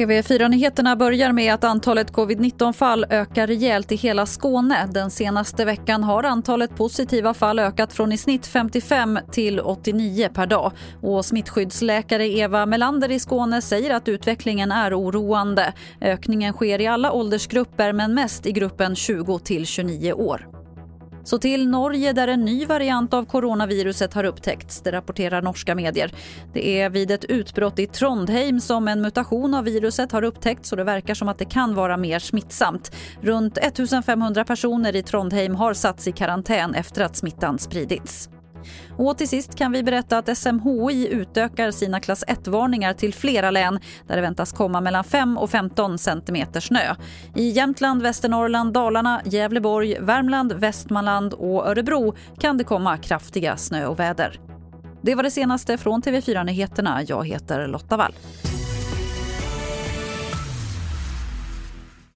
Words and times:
TV4-nyheterna 0.00 0.96
börjar 0.96 1.32
med 1.32 1.54
att 1.54 1.64
antalet 1.64 2.12
covid-19-fall 2.12 3.06
ökar 3.10 3.46
rejält 3.46 3.92
i 3.92 3.96
hela 3.96 4.26
Skåne. 4.26 4.88
Den 4.92 5.10
senaste 5.10 5.64
veckan 5.64 6.04
har 6.04 6.24
antalet 6.24 6.76
positiva 6.76 7.34
fall 7.34 7.58
ökat 7.58 7.92
från 7.92 8.12
i 8.12 8.18
snitt 8.18 8.46
55 8.46 9.18
till 9.32 9.60
89 9.60 10.28
per 10.34 10.46
dag. 10.46 10.72
Och 11.02 11.24
smittskyddsläkare 11.24 12.28
Eva 12.28 12.66
Melander 12.66 13.10
i 13.10 13.18
Skåne 13.18 13.62
säger 13.62 13.94
att 13.94 14.08
utvecklingen 14.08 14.72
är 14.72 14.98
oroande. 15.00 15.72
Ökningen 16.00 16.52
sker 16.52 16.80
i 16.80 16.86
alla 16.86 17.12
åldersgrupper 17.12 17.92
men 17.92 18.14
mest 18.14 18.46
i 18.46 18.52
gruppen 18.52 18.96
20 18.96 19.38
till 19.38 19.66
29 19.66 20.12
år. 20.12 20.59
Så 21.24 21.38
till 21.38 21.68
Norge 21.68 22.12
där 22.12 22.28
en 22.28 22.44
ny 22.44 22.66
variant 22.66 23.14
av 23.14 23.24
coronaviruset 23.24 24.14
har 24.14 24.24
upptäckts, 24.24 24.80
det 24.80 24.92
rapporterar 24.92 25.42
norska 25.42 25.74
medier. 25.74 26.12
Det 26.52 26.80
är 26.80 26.90
vid 26.90 27.10
ett 27.10 27.24
utbrott 27.24 27.78
i 27.78 27.86
Trondheim 27.86 28.60
som 28.60 28.88
en 28.88 29.00
mutation 29.00 29.54
av 29.54 29.64
viruset 29.64 30.12
har 30.12 30.24
upptäckts 30.24 30.72
och 30.72 30.78
det 30.78 30.84
verkar 30.84 31.14
som 31.14 31.28
att 31.28 31.38
det 31.38 31.44
kan 31.44 31.74
vara 31.74 31.96
mer 31.96 32.18
smittsamt. 32.18 32.92
Runt 33.20 33.58
1500 33.58 34.44
personer 34.44 34.96
i 34.96 35.02
Trondheim 35.02 35.54
har 35.54 35.74
satts 35.74 36.08
i 36.08 36.12
karantän 36.12 36.74
efter 36.74 37.04
att 37.04 37.16
smittan 37.16 37.58
spridits. 37.58 38.28
Och 38.96 39.18
till 39.18 39.28
sist 39.28 39.54
kan 39.54 39.72
vi 39.72 39.82
berätta 39.82 40.18
att 40.18 40.38
SMHI 40.38 41.08
utökar 41.10 41.70
sina 41.70 42.00
klass 42.00 42.24
1-varningar 42.28 42.92
till 42.92 43.14
flera 43.14 43.50
län 43.50 43.80
där 44.06 44.16
det 44.16 44.22
väntas 44.22 44.52
komma 44.52 44.80
mellan 44.80 45.04
5 45.04 45.38
och 45.38 45.50
15 45.50 45.98
centimeter 45.98 46.60
snö. 46.60 46.94
I 47.36 47.50
Jämtland, 47.50 48.02
Västernorrland, 48.02 48.72
Dalarna, 48.72 49.20
Gävleborg, 49.24 49.96
Värmland, 50.00 50.52
Västmanland 50.52 51.34
och 51.34 51.66
Örebro 51.68 52.14
kan 52.38 52.58
det 52.58 52.64
komma 52.64 52.96
kraftiga 52.96 53.56
snöoväder. 53.56 54.40
Det 55.02 55.14
var 55.14 55.22
det 55.22 55.30
senaste 55.30 55.78
från 55.78 56.02
TV4 56.02 56.44
Nyheterna. 56.44 57.02
Jag 57.02 57.26
heter 57.26 57.66
Lotta 57.66 57.96
Wall. 57.96 58.12